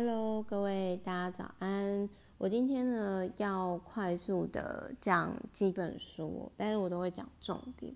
[0.00, 2.08] Hello，各位大家早安。
[2.38, 7.92] 我今天呢要快速的讲几本书，但是我都会讲重点。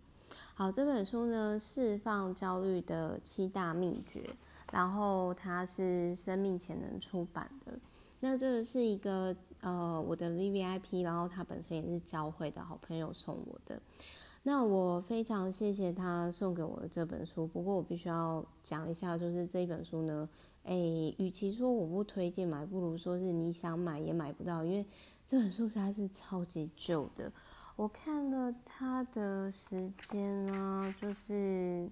[0.53, 4.29] 好，这本书呢释放焦虑的七大秘诀，
[4.73, 7.79] 然后它是生命潜能出版的。
[8.19, 13.81] 那这个是一个呃我的 VVIP，然后他本身也是教会的好朋友送我的。
[14.43, 20.29] 那我非常谢谢他送给我的这本书，不过我必须要讲一下，就是这本书呢，
[20.65, 24.87] 诶，与其说我不推荐买，不如说是你想买也买不到，因为
[25.27, 27.33] 这本书实在是超级旧的。
[27.77, 31.91] 我看了它的时间呢，就是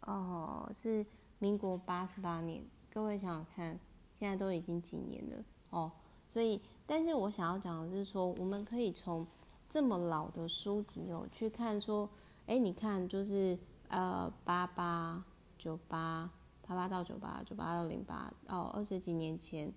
[0.00, 1.04] 哦，是
[1.38, 3.78] 民国八十八年，各位想想看，
[4.16, 5.92] 现在都已经几年了哦，
[6.28, 9.26] 所以，但是我想要讲的是说，我们可以从。
[9.68, 12.06] 这么老的书籍哦，去看说，
[12.44, 15.24] 哎，你看就是呃八八
[15.56, 16.30] 九八
[16.72, 19.70] 八八到九八九八到零八哦，二十几年前，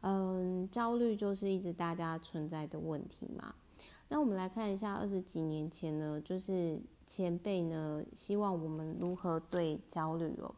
[0.00, 3.54] 嗯，焦虑就是一直大家存在的问题嘛。
[4.08, 10.54] 那我们来看一下二十几年前呢，就是前辈呢希望我们如何对焦虑哦。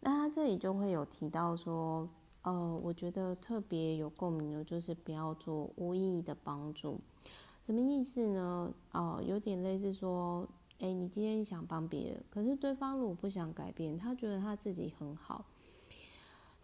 [0.00, 2.08] 那他这里就会有提到说，
[2.42, 6.98] 呃，我觉得特别有共鸣的，就是不要做无意义的帮助。
[7.66, 8.72] 什么意思呢？
[8.92, 10.48] 哦，有点类似说，
[10.78, 15.44] 哎，你今天想帮别人，可是对方如果不想改变，他觉得他自己很好。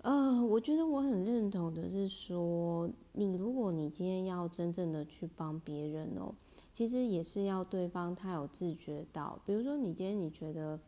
[0.03, 6.35] 呃，我觉得我很认同的是说，你如果你今天要真正的去帮别人哦，
[6.73, 9.39] 其实也是要对方他有自觉到。
[9.45, 10.79] 比如说，你今天你觉得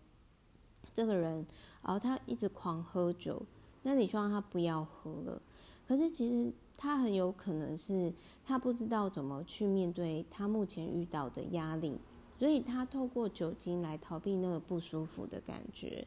[0.95, 1.47] 这个人，
[1.83, 3.43] 然后他一直狂喝酒，
[3.83, 5.43] 那你希望他不要喝了，
[5.87, 6.53] 可是其实。
[6.79, 8.13] 他很有可能是
[8.45, 11.99] 他不知道怎么去面对他目前遇到的压力，
[12.39, 16.07] 所以他透过酒精来逃避那个不舒服的感觉。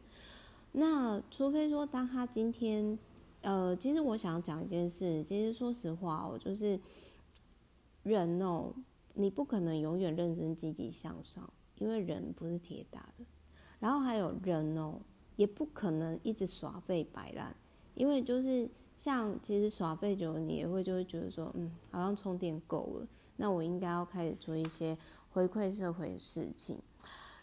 [0.72, 2.98] 那除非说，当他今天，
[3.42, 6.80] 呃，其实我想讲一件事，其实说实话哦，就是
[8.04, 8.74] 人哦，
[9.14, 13.26] 你不可能永远认真积极向上，因为人不是铁打的。
[13.80, 15.00] 然后还有人哦，
[15.36, 17.56] 也不可能一直耍废摆烂，
[17.96, 18.70] 因为就是。
[19.00, 23.08] 像其实耍废久了，你也会就会觉得说，嗯，好像充电够了，
[23.38, 24.98] 那我应该要开始做一些
[25.32, 26.78] 回馈社会的事情。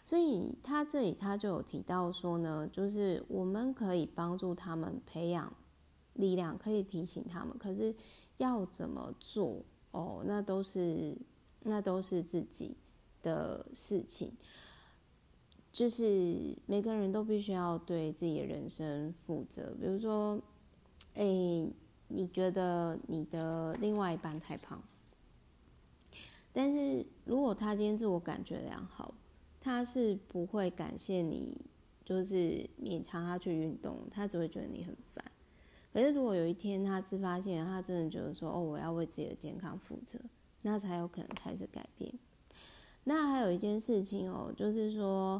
[0.05, 5.51] 所以他这里他就有提到说呢，就是我们可以帮助他们培养
[6.13, 7.93] 力量，可以提醒他们，可是
[8.37, 9.61] 要怎么做
[9.91, 11.17] 哦，那都是
[11.63, 12.75] 那都是自己
[13.21, 14.31] 的事情，
[15.71, 20.41] 就是每个人都必须要对自己的人生负责，比如说。
[21.19, 21.25] 哎，
[22.09, 24.79] 你觉得你的另外一半太胖，
[26.57, 29.13] 但是如果他今天自我感觉良好，
[29.59, 31.55] 他是不会感谢你，
[32.03, 35.23] 就是勉强他去运动，他只会觉得你很烦。
[35.93, 40.17] 可是如果有一天他自发现，他真的觉得说，哦，我要为自己的健康负责，
[40.63, 42.11] 那才有可能开始改变。
[43.03, 45.39] 那还有一件事情哦，就是说，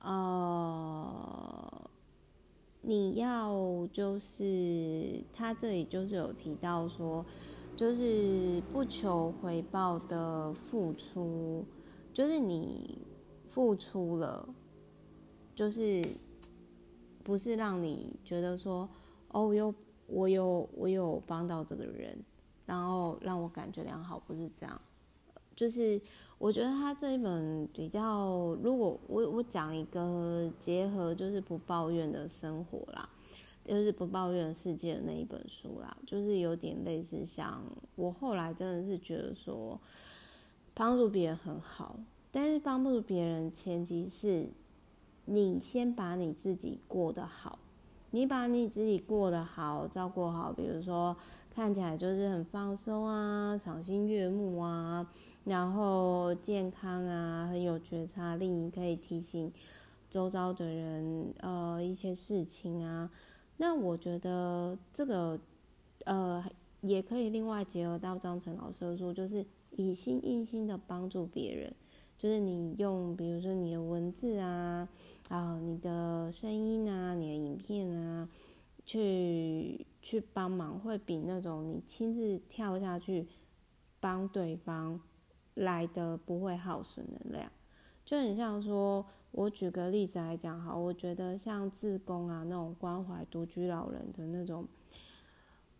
[0.00, 1.88] 呃。
[2.84, 7.24] 你要就是他这里就是有提到说，
[7.76, 11.64] 就是不求回报的付出，
[12.12, 12.98] 就是你
[13.46, 14.48] 付出了，
[15.54, 16.04] 就是
[17.22, 18.88] 不是让你觉得说
[19.28, 19.74] 哦，我有
[20.06, 22.18] 我有我有帮到这个人，
[22.66, 24.80] 然后让我感觉良好，不是这样，
[25.54, 26.00] 就是。
[26.38, 33.08] 我觉得他这一本比较，如果我我讲一个结合，就是不抱怨的生活啦，
[33.64, 37.62] 就是不抱怨世界的那一本书啦，就是有点类似像
[37.94, 39.80] 我后来真的是觉得说，
[40.74, 41.96] 帮助别人很好，
[42.30, 44.48] 但是帮助别人前提是
[45.26, 47.58] 你先把你自己过得好，
[48.10, 51.16] 你把你自己过得好，照顾好，比如说
[51.54, 55.08] 看起来就是很放松啊，赏心悦目啊。
[55.44, 59.52] 然后健康啊，很有觉察力，可以提醒
[60.08, 63.10] 周遭的人，呃，一些事情啊。
[63.56, 65.38] 那我觉得这个，
[66.04, 66.44] 呃，
[66.80, 71.74] 也可以另外结合到张晨老师的书，就是以心印心的帮助别人，
[72.18, 74.88] 就是你用，比如说你的文字啊，
[75.28, 78.28] 啊，你的声音啊，你的影片啊，
[78.84, 83.26] 去去帮忙，会比那种你亲自跳下去
[84.00, 85.00] 帮对方。
[85.54, 87.52] 来的不会耗损能量，
[88.12, 94.68] 就很像说，我举个例子来讲哈，我觉得像自工啊那种关怀独居老人的那种，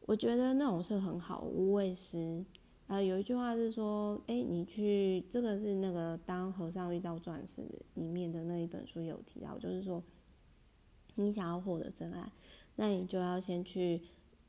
[0.06, 2.42] 我觉得那种是很好无畏师。
[2.86, 7.60] 啊，有一句话是说，哎，你去这个是那个当和尚遇到钻石
[7.96, 10.02] 里面的那一本书有提到，就是说，
[11.16, 12.32] 你想要获得真爱，
[12.76, 14.00] 那你就要先去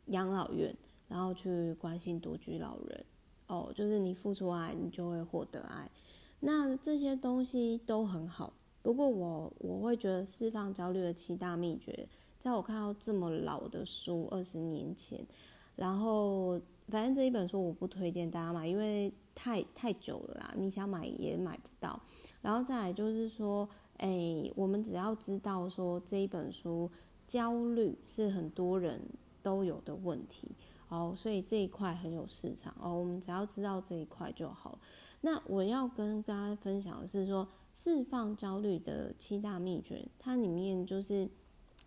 [0.06, 0.74] 养老院，
[1.10, 3.06] 然后去关心独居老人。
[3.48, 5.92] 哦，就是你付出爱，你就会获得爱。
[6.46, 8.54] 那这些东西都很好。
[8.82, 12.08] 不过我我会觉得释放焦虑的七大秘诀，
[12.38, 15.26] 在我看到这么老的书，二十年前，
[15.78, 16.60] 然后
[16.90, 21.98] 反正这一本书我不推荐大家买，因为太太久了啦，你想买也买不到。
[22.42, 23.68] 然后再来就是说，
[24.00, 26.92] 哎，我们只要知道说这一本书，
[27.26, 29.00] 焦虑是很多人
[29.42, 30.52] 都有的问题，
[30.94, 34.78] 哦，所以这一块很有市场哦，我们只要知道这一块就好。
[35.22, 41.28] 那我要跟大家分享的是说，释放焦虑的七大秘诀，它里面就是，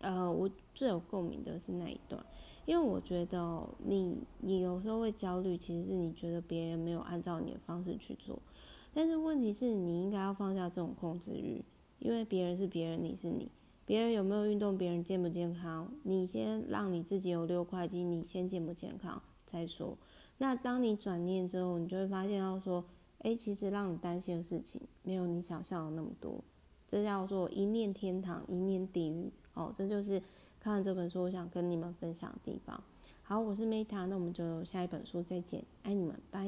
[0.01, 2.21] 呃，我最有共鸣的是那一段，
[2.65, 8.37] 因为我觉得你你有时候会焦虑，其实是你觉得别人没有按照你的方式去做，
[8.93, 11.63] 但是问题是你应该要放下这种控制欲，
[11.99, 13.49] 因为别人是别人，你是你，
[13.87, 19.97] 别人有没有运动，别人健不健康，你先让你自己有六块肌，你先健不健康再说。
[20.37, 22.85] 那当你转念之后，你就会发现到说。
[23.21, 26.41] 哎，其实让你担心的事情没有你想象的那么多，
[26.87, 29.31] 这叫做一念天堂，一念地狱。
[29.55, 30.21] 哦，这就是
[30.59, 32.81] 看完这本书我想跟你们分享的地方。
[33.23, 36.47] 好，我是 Meta，那我们就下一本书再见，爱你们，拜。